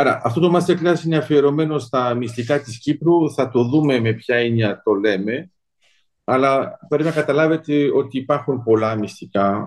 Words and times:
Άρα, 0.00 0.20
αυτό 0.24 0.40
το 0.40 0.56
masterclass 0.56 1.04
είναι 1.04 1.16
αφιερωμένο 1.16 1.78
στα 1.78 2.14
μυστικά 2.14 2.60
της 2.60 2.78
Κύπρου. 2.78 3.32
Θα 3.32 3.50
το 3.50 3.64
δούμε 3.64 4.00
με 4.00 4.12
ποια 4.12 4.36
έννοια 4.36 4.82
το 4.84 4.92
λέμε. 4.92 5.52
Αλλά 6.24 6.78
πρέπει 6.88 7.04
να 7.04 7.10
καταλάβετε 7.10 7.90
ότι 7.94 8.18
υπάρχουν 8.18 8.62
πολλά 8.62 8.94
μυστικά 8.94 9.66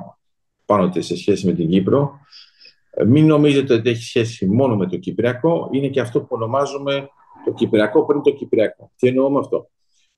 πάνω 0.65 0.91
σε 0.97 1.17
σχέση 1.17 1.45
με 1.45 1.53
την 1.53 1.69
Κύπρο. 1.69 2.19
Μην 3.07 3.25
νομίζετε 3.25 3.73
ότι 3.73 3.89
έχει 3.89 4.03
σχέση 4.03 4.45
μόνο 4.45 4.75
με 4.75 4.87
το 4.87 4.97
Κυπριακό. 4.97 5.69
Είναι 5.71 5.87
και 5.87 5.99
αυτό 5.99 6.19
που 6.19 6.27
ονομάζουμε 6.29 7.09
το 7.45 7.53
Κυπριακό 7.53 8.05
πριν 8.05 8.21
το 8.21 8.31
Κυπριακό. 8.31 8.91
Τι 8.95 9.07
εννοώ 9.07 9.29
με 9.29 9.39
αυτό; 9.39 9.69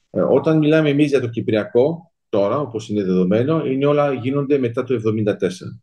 Ε, 0.10 0.22
όταν 0.22 0.58
μιλάμε 0.58 0.90
εμείς 0.90 1.10
για 1.10 1.22
το 1.22 1.28
Κυπριακό, 1.28 2.12
τώρα, 2.30 2.60
όπως 2.60 2.90
είναι 2.90 3.04
δεδομένο, 3.04 3.66
είναι 3.66 3.86
όλα 3.86 4.14
γίνονται 4.14 4.58
μετά 4.58 4.84
το 4.84 4.94
1974. 4.94 5.80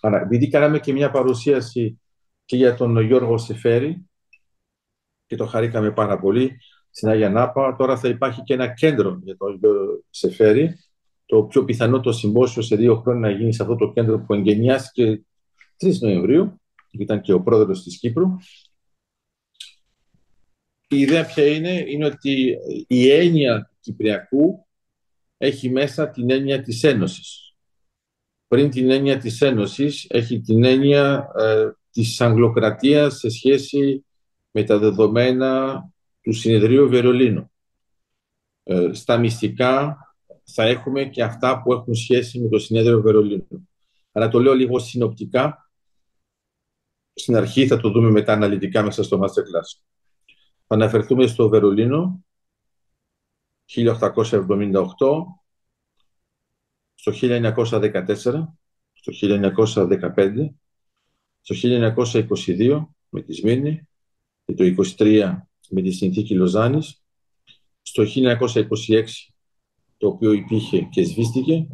Άρα, 0.00 0.20
επειδή 0.20 0.48
κάναμε 0.48 0.78
και 0.78 0.92
μια 0.92 1.10
παρουσίαση 1.10 2.00
και 2.46 2.56
για 2.56 2.74
τον 2.74 3.00
Γιώργο 3.00 3.38
Σεφέρη 3.38 4.08
και 5.26 5.36
το 5.36 5.46
χαρήκαμε 5.46 5.92
πάρα 5.92 6.18
πολύ 6.18 6.60
στην 6.90 7.08
Αγία 7.08 7.30
Νάπα, 7.30 7.76
τώρα 7.76 7.98
θα 7.98 8.08
υπάρχει 8.08 8.42
και 8.42 8.54
ένα 8.54 8.72
κέντρο 8.72 9.20
για 9.22 9.36
τον 9.36 9.58
Γιώργο 9.60 10.04
Σεφέρη. 10.10 10.78
Το 11.26 11.42
πιο 11.42 11.64
πιθανό 11.64 12.00
το 12.00 12.12
συμπόσιο 12.12 12.62
σε 12.62 12.76
δύο 12.76 13.00
χρόνια 13.00 13.28
να 13.28 13.36
γίνει 13.36 13.54
σε 13.54 13.62
αυτό 13.62 13.76
το 13.76 13.92
κέντρο 13.92 14.20
που 14.20 14.34
εγγενιάστηκε 14.34 15.24
3 15.76 15.98
Νοεμβρίου, 16.00 16.60
ήταν 16.90 17.20
και 17.20 17.32
ο 17.32 17.42
πρόεδρος 17.42 17.82
της 17.82 17.98
Κύπρου. 17.98 18.26
Η 20.88 20.98
ιδέα 20.98 21.26
ποια 21.26 21.46
είναι, 21.46 21.84
είναι 21.86 22.04
ότι 22.04 22.56
η 22.86 23.10
έννοια 23.10 23.62
του 23.70 23.76
Κυπριακού 23.80 24.66
έχει 25.36 25.70
μέσα 25.70 26.10
την 26.10 26.30
έννοια 26.30 26.62
της 26.62 26.82
Ένωσης. 26.82 27.54
Πριν 28.46 28.70
την 28.70 28.90
έννοια 28.90 29.18
της 29.18 29.40
Ένωσης 29.40 30.06
έχει 30.08 30.40
την 30.40 30.64
έννοια 30.64 31.32
ε, 31.38 31.70
της 31.96 32.20
Αγγλοκρατίας 32.20 33.18
σε 33.18 33.28
σχέση 33.28 34.04
με 34.50 34.64
τα 34.64 34.78
δεδομένα 34.78 35.82
του 36.20 36.32
Συνεδρίου 36.32 36.88
Βερολίνου. 36.88 37.50
Ε, 38.62 38.92
στα 38.92 39.18
μυστικά 39.18 39.98
θα 40.44 40.62
έχουμε 40.64 41.04
και 41.04 41.22
αυτά 41.22 41.62
που 41.62 41.72
έχουν 41.72 41.94
σχέση 41.94 42.40
με 42.40 42.48
το 42.48 42.58
Συνέδριο 42.58 43.00
Βερολίνου. 43.00 43.68
Αλλά 44.12 44.28
το 44.28 44.38
λέω 44.38 44.54
λίγο 44.54 44.78
συνοπτικά. 44.78 45.70
Στην 47.12 47.36
αρχή 47.36 47.66
θα 47.66 47.80
το 47.80 47.90
δούμε 47.90 48.10
μετά 48.10 48.32
αναλυτικά 48.32 48.82
μέσα 48.82 49.02
στο 49.02 49.20
Masterclass. 49.22 49.80
Θα 50.66 50.74
αναφερθούμε 50.74 51.26
στο 51.26 51.48
Βερολίνο 51.48 52.24
1878, 53.74 54.84
στο 56.94 57.12
1914, 57.20 58.16
στο 58.92 59.12
1915, 59.12 60.54
στο 61.48 61.54
1922 62.46 62.86
με 63.08 63.22
τη 63.22 63.32
Σμύρνη 63.32 63.88
και 64.44 64.54
το 64.54 64.84
1923 64.98 65.36
με 65.68 65.82
τη 65.82 65.90
συνθήκη 65.90 66.34
Λοζάνης, 66.34 67.02
στο 67.82 68.04
1926 68.14 69.04
το 69.96 70.08
οποίο 70.08 70.32
υπήρχε 70.32 70.80
και 70.80 71.04
σβήστηκε. 71.04 71.66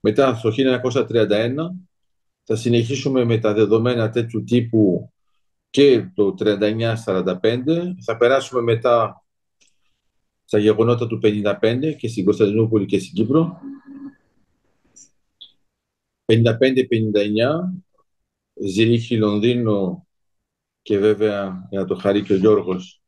Μετά 0.00 0.34
στο 0.34 0.50
1931 0.56 1.54
θα 2.42 2.56
συνεχίσουμε 2.56 3.24
με 3.24 3.38
τα 3.38 3.52
δεδομένα 3.52 4.10
τέτοιου 4.10 4.44
τύπου 4.44 5.12
και 5.70 6.10
το 6.14 6.34
39-45. 6.38 6.94
Θα 8.04 8.16
περάσουμε 8.16 8.60
μετά 8.62 9.24
στα 10.44 10.58
γεγονότα 10.58 11.06
του 11.06 11.20
55 11.22 11.94
και 11.98 12.08
στην 12.08 12.24
Κωνσταντινούπολη 12.24 12.86
και 12.86 12.98
στην 12.98 13.14
Κύπρο. 13.14 13.60
55-59, 16.32 16.46
Ζηρίχη, 18.66 19.16
Λονδίνο 19.16 20.06
και 20.82 20.98
βέβαια, 20.98 21.66
για 21.70 21.80
να 21.80 21.86
το 21.86 21.94
χαρεί 21.94 22.22
και 22.22 22.32
ο 22.32 22.36
Γιώργος, 22.36 23.02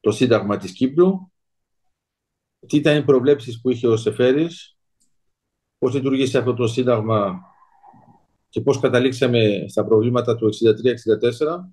το 0.00 0.10
Σύνταγμα 0.10 0.56
της 0.56 0.72
Κύπρου. 0.72 1.30
Τι 2.66 2.76
ήταν 2.76 2.96
οι 2.96 3.04
προβλέψεις 3.04 3.60
που 3.60 3.70
είχε 3.70 3.86
ο 3.86 3.96
Σεφέρης, 3.96 4.76
πώς 5.78 5.94
λειτουργήσε 5.94 6.38
αυτό 6.38 6.54
το 6.54 6.66
Σύνταγμα 6.66 7.40
και 8.48 8.60
πώς 8.60 8.80
καταλήξαμε 8.80 9.64
στα 9.68 9.84
προβλήματα 9.84 10.36
του 10.36 10.46
63-64, 10.46 11.72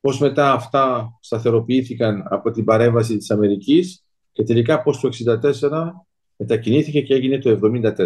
πώς 0.00 0.20
μετά 0.20 0.52
αυτά 0.52 1.16
σταθεροποιήθηκαν 1.20 2.26
από 2.30 2.50
την 2.50 2.64
παρέμβαση 2.64 3.16
της 3.16 3.30
Αμερικής 3.30 4.04
και 4.32 4.42
τελικά 4.42 4.82
πώς 4.82 5.00
το 5.00 5.08
64 5.08 5.90
μετακινήθηκε 6.36 7.02
και 7.02 7.14
έγινε 7.14 7.38
το 7.38 7.50
74. 7.50 7.96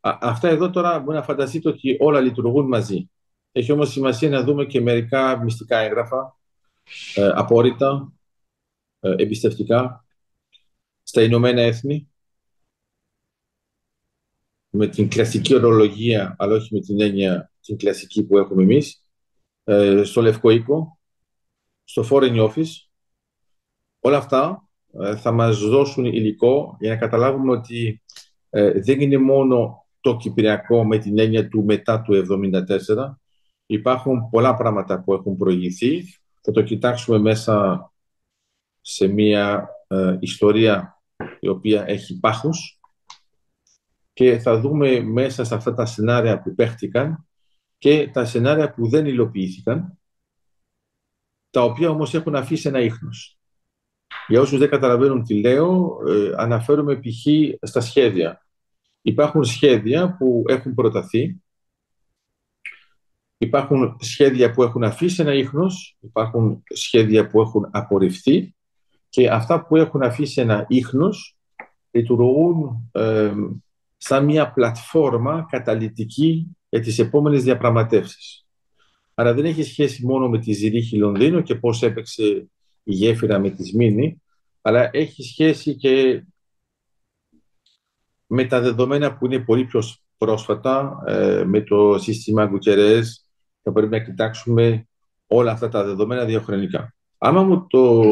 Αυτά 0.00 0.48
εδώ 0.48 0.70
τώρα 0.70 0.98
μπορεί 0.98 1.16
να 1.16 1.22
φανταστείτε 1.22 1.68
ότι 1.68 1.96
όλα 2.00 2.20
λειτουργούν 2.20 2.66
μαζί. 2.66 3.10
Έχει 3.52 3.72
όμως 3.72 3.90
σημασία 3.90 4.28
να 4.28 4.42
δούμε 4.42 4.64
και 4.64 4.80
μερικά 4.80 5.42
μυστικά 5.42 5.78
έγγραφα, 5.78 6.36
ε, 7.14 7.30
απόρριτα, 7.34 8.12
ε, 9.00 9.14
εμπιστευτικά, 9.16 10.04
στα 11.02 11.22
Ηνωμένα 11.22 11.60
Έθνη, 11.60 12.08
με 14.70 14.86
την 14.86 15.08
κλασική 15.08 15.54
ορολογία, 15.54 16.36
αλλά 16.38 16.54
όχι 16.54 16.74
με 16.74 16.80
την 16.80 17.00
έννοια 17.00 17.52
την 17.60 17.76
κλασική 17.76 18.24
που 18.24 18.38
έχουμε 18.38 18.62
εμείς, 18.62 19.04
ε, 19.64 20.02
στο 20.04 20.20
Λευκό 20.20 20.50
Οίκο, 20.50 20.98
στο 21.84 22.08
Foreign 22.10 22.48
Office. 22.48 22.70
Όλα 24.00 24.16
αυτά 24.16 24.68
ε, 25.00 25.16
θα 25.16 25.32
μας 25.32 25.58
δώσουν 25.58 26.04
υλικό 26.04 26.76
για 26.80 26.90
να 26.90 26.96
καταλάβουμε 26.96 27.52
ότι 27.52 28.02
ε, 28.50 28.80
δεν 28.80 29.00
είναι 29.00 29.18
μόνο 29.18 29.86
το 30.08 30.16
Κυπριακό 30.16 30.84
με 30.84 30.98
την 30.98 31.18
έννοια 31.18 31.48
του 31.48 31.64
μετά 31.64 32.02
του 32.02 32.26
1974. 32.86 33.14
Υπάρχουν 33.66 34.28
πολλά 34.30 34.54
πράγματα 34.54 35.02
που 35.02 35.14
έχουν 35.14 35.36
προηγηθεί. 35.36 36.04
Θα 36.42 36.52
το 36.52 36.62
κοιτάξουμε 36.62 37.18
μέσα 37.18 37.92
σε 38.80 39.06
μια 39.06 39.68
ιστορία 40.20 41.02
η 41.40 41.48
οποία 41.48 41.84
έχει 41.86 42.18
πάχους 42.18 42.78
και 44.12 44.38
θα 44.38 44.60
δούμε 44.60 45.00
μέσα 45.00 45.44
σε 45.44 45.54
αυτά 45.54 45.74
τα 45.74 45.86
σενάρια 45.86 46.42
που 46.42 46.54
παίχτηκαν 46.54 47.26
και 47.78 48.10
τα 48.12 48.24
σενάρια 48.24 48.74
που 48.74 48.88
δεν 48.88 49.06
υλοποιήθηκαν, 49.06 49.98
τα 51.50 51.62
οποία 51.62 51.90
όμως 51.90 52.14
έχουν 52.14 52.34
αφήσει 52.34 52.68
ένα 52.68 52.80
ίχνος. 52.80 53.38
Για 54.26 54.40
όσους 54.40 54.58
δεν 54.58 54.68
καταλαβαίνουν 54.68 55.22
τι 55.22 55.40
λέω, 55.40 55.98
ε, 56.08 56.32
αναφέρομαι 56.36 56.96
π.χ. 56.96 57.26
στα 57.62 57.80
σχέδια. 57.80 58.47
Υπάρχουν 59.02 59.44
σχέδια 59.44 60.16
που 60.16 60.44
έχουν 60.46 60.74
προταθεί, 60.74 61.42
υπάρχουν 63.38 63.96
σχέδια 64.00 64.50
που 64.50 64.62
έχουν 64.62 64.84
αφήσει 64.84 65.22
ένα 65.22 65.34
ίχνος, 65.34 65.96
υπάρχουν 66.00 66.62
σχέδια 66.68 67.26
που 67.26 67.40
έχουν 67.40 67.68
απορριφθεί 67.70 68.54
και 69.08 69.28
αυτά 69.28 69.66
που 69.66 69.76
έχουν 69.76 70.02
αφήσει 70.02 70.40
ένα 70.40 70.66
ίχνος 70.68 71.36
λειτουργούν 71.90 72.88
ε, 72.92 73.32
σαν 73.96 74.24
μια 74.24 74.52
πλατφόρμα 74.52 75.46
καταλητική 75.50 76.56
για 76.68 76.80
τις 76.80 76.98
επόμενες 76.98 77.42
διαπραγματεύσεις. 77.42 78.46
Άρα 79.14 79.34
δεν 79.34 79.44
έχει 79.44 79.62
σχέση 79.62 80.06
μόνο 80.06 80.28
με 80.28 80.38
τη 80.38 80.52
Ζηρίχη 80.52 80.96
Λονδίνο 80.96 81.40
και 81.40 81.54
πώς 81.54 81.82
έπαιξε 81.82 82.22
η 82.82 82.92
γέφυρα 82.92 83.38
με 83.38 83.50
τη 83.50 83.64
Σμήνη, 83.64 84.22
αλλά 84.60 84.90
έχει 84.92 85.22
σχέση 85.22 85.74
και 85.76 86.24
με 88.28 88.44
τα 88.44 88.60
δεδομένα 88.60 89.16
που 89.16 89.26
είναι 89.26 89.38
πολύ 89.38 89.64
πιο 89.64 89.82
πρόσφατα, 90.18 91.02
ε, 91.06 91.44
με 91.44 91.60
το 91.60 91.98
σύστημα 91.98 92.46
Γκουκερές, 92.46 93.28
θα 93.62 93.72
πρέπει 93.72 93.90
να 93.90 93.98
κοιτάξουμε 93.98 94.88
όλα 95.26 95.52
αυτά 95.52 95.68
τα 95.68 95.84
δεδομένα 95.84 96.24
διαχρονικά. 96.24 96.94
Άμα 97.18 97.42
μου 97.42 97.66
το 97.66 98.02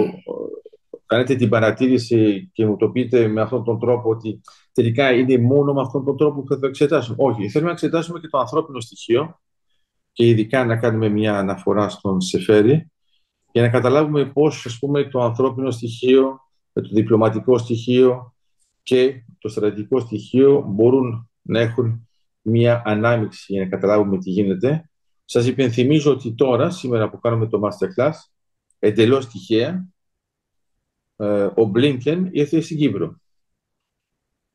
κάνετε 1.06 1.34
την 1.34 1.48
παρατήρηση 1.48 2.50
και 2.52 2.66
μου 2.66 2.76
το 2.76 2.88
πείτε 2.88 3.26
με 3.26 3.40
αυτόν 3.40 3.64
τον 3.64 3.78
τρόπο 3.78 4.10
ότι 4.10 4.40
τελικά 4.72 5.12
είναι 5.12 5.38
μόνο 5.38 5.72
με 5.72 5.80
αυτόν 5.80 6.04
τον 6.04 6.16
τρόπο 6.16 6.40
που 6.40 6.48
θα 6.48 6.58
το 6.58 6.66
εξετάσουμε. 6.66 7.16
Όχι, 7.20 7.48
θέλουμε 7.48 7.70
να 7.70 7.74
εξετάσουμε 7.74 8.20
και 8.20 8.28
το 8.28 8.38
ανθρώπινο 8.38 8.80
στοιχείο 8.80 9.40
και 10.12 10.26
ειδικά 10.26 10.64
να 10.64 10.76
κάνουμε 10.76 11.08
μια 11.08 11.38
αναφορά 11.38 11.88
στον 11.88 12.20
Σεφέρη 12.20 12.90
για 13.52 13.62
να 13.62 13.68
καταλάβουμε 13.68 14.24
πώς 14.24 14.66
ας 14.66 14.78
πούμε, 14.78 15.04
το 15.04 15.22
ανθρώπινο 15.22 15.70
στοιχείο, 15.70 16.40
το 16.72 16.80
διπλωματικό 16.92 17.58
στοιχείο 17.58 18.35
και 18.86 19.24
το 19.38 19.48
στρατηγικό 19.48 20.00
στοιχείο 20.00 20.64
μπορούν 20.68 21.30
να 21.42 21.60
έχουν 21.60 22.08
μια 22.40 22.82
ανάμειξη 22.84 23.52
για 23.52 23.62
να 23.64 23.68
καταλάβουμε 23.68 24.18
τι 24.18 24.30
γίνεται. 24.30 24.90
Σας 25.24 25.46
υπενθυμίζω 25.46 26.10
ότι 26.10 26.34
τώρα, 26.34 26.70
σήμερα 26.70 27.10
που 27.10 27.18
κάνουμε 27.18 27.46
το 27.46 27.60
Masterclass, 27.62 28.12
εντελώς 28.78 29.28
τυχαία, 29.28 29.88
ε, 31.16 31.48
ο 31.54 31.64
Μπλίνκεν 31.64 32.28
ήρθε 32.32 32.60
στην 32.60 32.76
Κύπρο 32.76 33.20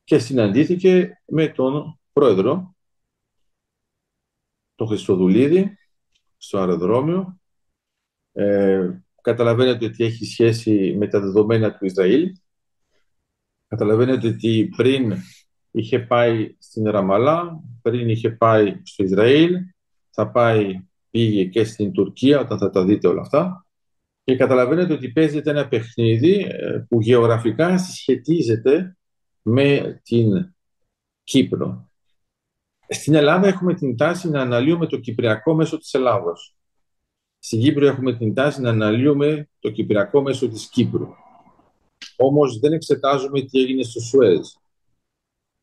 και 0.03 0.19
συναντήθηκε 0.19 1.21
με 1.25 1.47
τον 1.47 1.99
πρόεδρο, 2.13 2.75
τον 4.75 4.87
Χριστοδουλίδη, 4.87 5.77
στο 6.37 6.57
αεροδρόμιο. 6.57 7.39
Ε, 8.31 8.89
καταλαβαίνετε 9.21 9.85
ότι 9.85 10.03
έχει 10.03 10.25
σχέση 10.25 10.95
με 10.97 11.07
τα 11.07 11.19
δεδομένα 11.19 11.77
του 11.77 11.85
Ισραήλ. 11.85 12.31
Καταλαβαίνετε 13.71 14.27
ότι 14.27 14.69
πριν 14.75 15.13
είχε 15.71 15.99
πάει 15.99 16.55
στην 16.59 16.89
Ραμαλά, 16.89 17.63
πριν 17.81 18.09
είχε 18.09 18.29
πάει 18.29 18.81
στο 18.83 19.03
Ισραήλ, 19.03 19.55
θα 20.09 20.31
πάει, 20.31 20.87
πήγε 21.09 21.45
και 21.45 21.63
στην 21.63 21.91
Τουρκία 21.91 22.39
όταν 22.39 22.57
θα 22.57 22.69
τα 22.69 22.85
δείτε 22.85 23.07
όλα 23.07 23.21
αυτά 23.21 23.65
και 24.23 24.35
καταλαβαίνετε 24.35 24.93
ότι 24.93 25.09
παίζεται 25.09 25.49
ένα 25.49 25.67
παιχνίδι 25.67 26.47
ε, 26.49 26.85
που 26.89 27.01
γεωγραφικά 27.01 27.77
συσχετίζεται 27.77 28.97
με 29.41 29.99
την 30.03 30.53
Κύπρο. 31.23 31.89
Στην 32.87 33.13
Ελλάδα 33.13 33.47
έχουμε 33.47 33.73
την 33.73 33.97
τάση 33.97 34.29
να 34.29 34.41
αναλύουμε 34.41 34.85
το 34.85 34.97
Κυπριακό 34.97 35.53
μέσω 35.53 35.77
της 35.77 35.93
Ελλάδος. 35.93 36.55
Στην 37.39 37.59
Κύπρο 37.59 37.85
έχουμε 37.85 38.17
την 38.17 38.33
τάση 38.33 38.61
να 38.61 38.69
αναλύουμε 38.69 39.49
το 39.59 39.69
Κυπριακό 39.69 40.21
μέσω 40.21 40.49
της 40.49 40.69
Κύπρου. 40.69 41.07
Όμως 42.17 42.59
δεν 42.59 42.73
εξετάζουμε 42.73 43.41
τι 43.41 43.59
έγινε 43.59 43.83
στο 43.83 43.99
Σουέζ, 43.99 44.47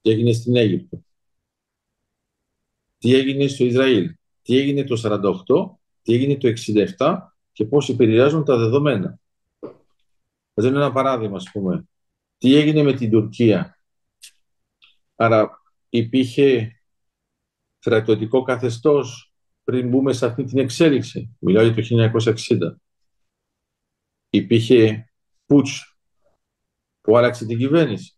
τι 0.01 0.11
έγινε 0.11 0.33
στην 0.33 0.57
Αίγυπτο, 0.57 1.05
τι 2.99 3.15
έγινε 3.15 3.47
στο 3.47 3.65
Ισραήλ, 3.65 4.15
τι 4.43 4.57
έγινε 4.59 4.85
το 4.85 4.97
48, 5.47 5.77
τι 6.03 6.15
έγινε 6.15 6.37
το 6.37 6.53
67 6.97 7.17
και 7.53 7.65
πώς 7.65 7.89
επηρεάζουν 7.89 8.45
τα 8.45 8.57
δεδομένα. 8.57 9.19
Θα 10.55 10.63
δίνω 10.63 10.77
ένα 10.77 10.93
παράδειγμα, 10.93 11.37
ας 11.37 11.51
πούμε. 11.53 11.89
Τι 12.39 12.55
έγινε 12.55 12.83
με 12.83 12.93
την 12.93 13.11
Τουρκία. 13.11 13.79
Άρα 15.17 15.63
υπήρχε 15.89 16.81
στρατιωτικό 17.79 18.43
καθεστώς 18.43 19.33
πριν 19.65 19.89
μπούμε 19.89 20.13
σε 20.13 20.27
αυτή 20.27 20.45
την 20.45 20.59
εξέλιξη. 20.59 21.37
Μιλάω 21.39 21.65
για 21.65 21.75
το 21.75 21.83
1960. 21.83 22.77
Υπήρχε 24.31 25.11
πούτς 25.47 25.98
που 27.09 27.17
άλλαξε 27.17 27.47
την 27.47 27.59
κυβέρνηση. 27.59 28.17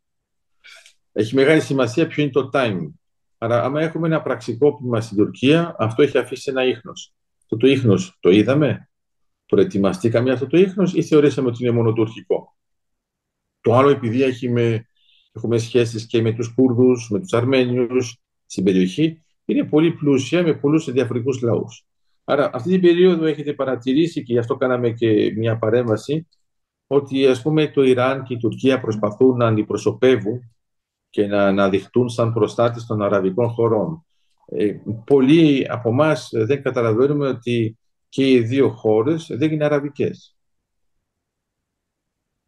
Έχει 1.12 1.34
μεγάλη 1.34 1.60
σημασία 1.60 2.06
ποιο 2.06 2.22
είναι 2.22 2.32
το 2.32 2.50
timing. 2.52 2.90
Άρα, 3.38 3.62
άμα 3.64 3.80
έχουμε 3.82 4.06
ένα 4.06 4.22
πραξικόπημα 4.22 5.00
στην 5.00 5.16
Τουρκία, 5.16 5.74
αυτό 5.78 6.02
έχει 6.02 6.18
αφήσει 6.18 6.50
ένα 6.50 6.64
ίχνος. 6.64 7.14
Αυτό 7.42 7.56
το 7.56 7.66
ίχνος 7.66 8.16
το 8.20 8.30
είδαμε, 8.30 8.88
προετοιμαστήκαμε 9.46 10.32
αυτό 10.32 10.46
το 10.46 10.58
ίχνος 10.58 10.94
ή 10.94 11.02
θεωρήσαμε 11.02 11.48
ότι 11.48 11.64
είναι 11.64 11.72
μόνο 11.72 11.92
τουρκικό; 11.92 12.56
Το 13.60 13.74
άλλο 13.74 13.88
επειδή 13.88 14.22
έχει 14.22 14.48
με, 14.48 14.86
έχουμε 15.32 15.58
σχέσεις 15.58 16.06
και 16.06 16.22
με 16.22 16.32
τους 16.32 16.54
Κούρδους, 16.54 17.10
με 17.10 17.20
τους 17.20 17.32
Αρμένιους 17.32 18.16
στην 18.46 18.64
περιοχή, 18.64 19.24
είναι 19.44 19.64
πολύ 19.64 19.92
πλούσια 19.92 20.42
με 20.42 20.54
πολλούς 20.54 20.92
διαφορετικούς 20.92 21.40
λαούς. 21.40 21.86
Άρα 22.24 22.50
αυτή 22.52 22.70
την 22.70 22.80
περίοδο 22.80 23.24
έχετε 23.24 23.52
παρατηρήσει 23.52 24.22
και 24.22 24.32
γι' 24.32 24.38
αυτό 24.38 24.56
κάναμε 24.56 24.90
και 24.90 25.32
μια 25.36 25.58
παρέμβαση 25.58 26.26
ότι 26.92 27.26
ας 27.26 27.42
πούμε 27.42 27.68
το 27.68 27.82
Ιράν 27.82 28.22
και 28.22 28.34
η 28.34 28.36
Τουρκία 28.36 28.80
προσπαθούν 28.80 29.36
να 29.36 29.46
αντιπροσωπεύουν 29.46 30.54
και 31.10 31.26
να 31.26 31.46
αναδειχτούν 31.46 32.08
σαν 32.08 32.32
προστάτες 32.32 32.86
των 32.86 33.02
αραβικών 33.02 33.48
χωρών. 33.48 34.06
Ε, 34.46 34.76
πολλοί 35.04 35.66
από 35.70 35.88
εμάς 35.88 36.28
δεν 36.32 36.62
καταλαβαίνουμε 36.62 37.28
ότι 37.28 37.78
και 38.08 38.30
οι 38.30 38.40
δύο 38.40 38.70
χώρες 38.70 39.26
δεν 39.30 39.52
είναι 39.52 39.64
αραβικές. 39.64 40.36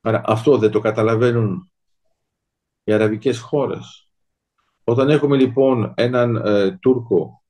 Άρα 0.00 0.22
αυτό 0.24 0.58
δεν 0.58 0.70
το 0.70 0.80
καταλαβαίνουν 0.80 1.70
οι 2.84 2.92
αραβικές 2.92 3.40
χώρες. 3.40 4.10
Όταν 4.84 5.10
έχουμε 5.10 5.36
λοιπόν 5.36 5.92
έναν 5.96 6.36
ε, 6.36 6.70
Τούρκο 6.70 7.42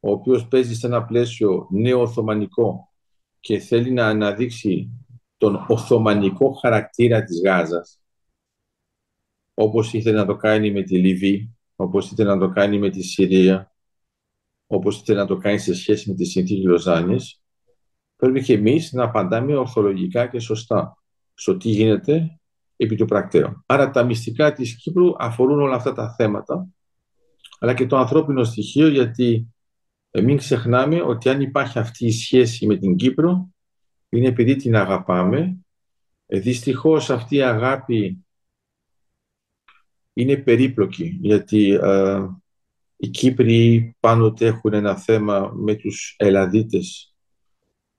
ο 0.00 0.10
οποίος 0.10 0.48
παίζει 0.48 0.74
σε 0.74 0.86
ένα 0.86 1.04
πλαίσιο 1.04 1.66
νέο-οθωμανικό 1.70 2.92
και 3.40 3.58
θέλει 3.58 3.90
να 3.90 4.06
αναδείξει 4.08 4.90
τον 5.44 5.64
οθωμανικό 5.68 6.52
χαρακτήρα 6.52 7.22
της 7.22 7.42
Γάζας 7.42 8.00
όπως 9.54 9.92
ήθελε 9.92 10.16
να 10.16 10.26
το 10.26 10.36
κάνει 10.36 10.72
με 10.72 10.82
τη 10.82 10.98
Λιβύη, 10.98 11.56
όπως 11.76 12.10
ήθελε 12.10 12.34
να 12.34 12.38
το 12.38 12.48
κάνει 12.48 12.78
με 12.78 12.90
τη 12.90 13.02
Συρία, 13.02 13.72
όπως 14.66 15.00
ήθελε 15.00 15.18
να 15.18 15.26
το 15.26 15.36
κάνει 15.36 15.58
σε 15.58 15.74
σχέση 15.74 16.10
με 16.10 16.16
τη 16.16 16.24
συνθήκη 16.24 16.62
Λοζάνης, 16.62 17.42
πρέπει 18.16 18.42
και 18.42 18.52
εμείς 18.52 18.92
να 18.92 19.04
απαντάμε 19.04 19.56
ορθολογικά 19.56 20.26
και 20.26 20.38
σωστά 20.38 21.02
στο 21.34 21.56
τι 21.56 21.68
γίνεται 21.68 22.40
επί 22.76 22.96
του 22.96 23.04
πρακτέου. 23.04 23.62
Άρα 23.66 23.90
τα 23.90 24.02
μυστικά 24.02 24.52
της 24.52 24.76
Κύπρου 24.76 25.12
αφορούν 25.18 25.60
όλα 25.60 25.74
αυτά 25.76 25.92
τα 25.92 26.14
θέματα, 26.14 26.68
αλλά 27.58 27.74
και 27.74 27.86
το 27.86 27.96
ανθρώπινο 27.96 28.44
στοιχείο, 28.44 28.88
γιατί 28.88 29.54
μην 30.10 30.36
ξεχνάμε 30.36 31.02
ότι 31.02 31.28
αν 31.28 31.40
υπάρχει 31.40 31.78
αυτή 31.78 32.06
η 32.06 32.12
σχέση 32.12 32.66
με 32.66 32.76
την 32.76 32.96
Κύπρο, 32.96 33.53
είναι 34.16 34.28
επειδή 34.28 34.56
την 34.56 34.76
αγαπάμε. 34.76 35.56
Ε, 36.26 36.38
δυστυχώς 36.38 37.10
αυτή 37.10 37.36
η 37.36 37.42
αγάπη 37.42 38.24
είναι 40.12 40.36
περίπλοκη, 40.36 41.18
γιατί 41.20 41.70
ε, 41.82 42.26
οι 42.96 43.08
Κύπροι 43.08 43.96
πάντοτε 44.00 44.46
έχουν 44.46 44.72
ένα 44.72 44.96
θέμα 44.96 45.52
με 45.54 45.74
τους 45.74 46.14
Ελλαδίτες 46.18 47.14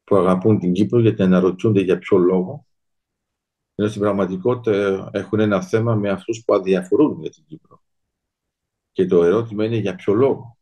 που 0.04 0.16
αγαπούν 0.16 0.60
την 0.60 0.74
Κύπρο, 0.74 1.00
γιατί 1.00 1.22
αναρωτιούνται 1.22 1.82
για 1.82 1.98
ποιο 1.98 2.18
λόγο. 2.18 2.66
Ενώ 3.76 3.90
στην 3.90 4.02
πραγματικότητα 4.02 5.10
έχουν 5.14 5.40
ένα 5.40 5.62
θέμα 5.62 5.96
με 5.96 6.10
αυτούς 6.10 6.44
που 6.46 6.54
αδιαφορούν 6.54 7.22
για 7.22 7.30
την 7.30 7.44
Κύπρο. 7.48 7.84
Και 8.92 9.06
το 9.06 9.24
ερώτημα 9.24 9.66
είναι 9.66 9.78
για 9.78 9.96
ποιο 9.96 10.14
λόγο. 10.14 10.58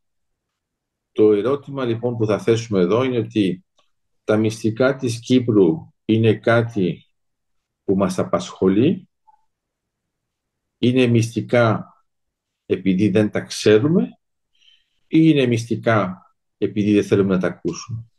Το 1.11 1.31
ερώτημα 1.31 1.85
λοιπόν 1.85 2.17
που 2.17 2.25
θα 2.25 2.39
θέσουμε 2.39 2.79
εδώ 2.79 3.03
είναι 3.03 3.17
ότι 3.17 3.65
τα 4.23 4.37
μυστικά 4.37 4.95
της 4.95 5.19
Κύπρου 5.19 5.93
είναι 6.05 6.33
κάτι 6.33 7.05
που 7.83 7.95
μας 7.95 8.19
απασχολεί, 8.19 9.09
είναι 10.77 11.07
μυστικά 11.07 11.87
επειδή 12.65 13.09
δεν 13.09 13.31
τα 13.31 13.41
ξέρουμε 13.41 14.03
ή 15.07 15.17
είναι 15.21 15.45
μυστικά 15.45 16.21
επειδή 16.57 16.93
δεν 16.93 17.03
θέλουμε 17.03 17.33
να 17.33 17.39
τα 17.39 17.47
ακούσουμε; 17.47 18.11